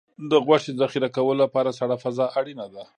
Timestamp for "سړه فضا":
1.79-2.25